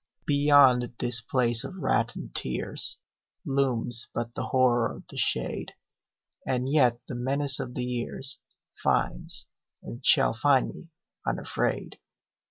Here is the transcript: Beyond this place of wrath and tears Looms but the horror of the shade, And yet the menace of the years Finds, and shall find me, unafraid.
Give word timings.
Beyond 0.25 0.93
this 0.97 1.21
place 1.21 1.63
of 1.63 1.75
wrath 1.77 2.15
and 2.15 2.33
tears 2.33 2.97
Looms 3.45 4.09
but 4.15 4.33
the 4.33 4.45
horror 4.45 4.91
of 4.91 5.03
the 5.11 5.17
shade, 5.17 5.75
And 6.43 6.67
yet 6.67 6.99
the 7.07 7.13
menace 7.13 7.59
of 7.59 7.75
the 7.75 7.85
years 7.85 8.39
Finds, 8.81 9.45
and 9.83 10.03
shall 10.03 10.33
find 10.33 10.73
me, 10.73 10.89
unafraid. 11.23 11.99